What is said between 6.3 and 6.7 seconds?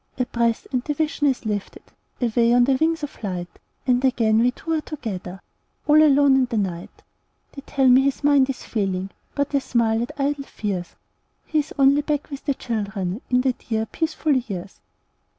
in the